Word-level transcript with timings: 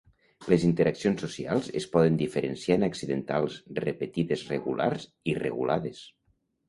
Les 0.51 0.63
interaccions 0.67 1.19
socials 1.25 1.67
es 1.81 1.85
poden 1.95 2.17
diferenciar 2.21 2.77
en 2.79 2.87
accidentals, 2.87 3.59
repetides, 3.83 4.45
regulars 4.55 5.07
i 5.35 5.41
regulades. 5.45 6.01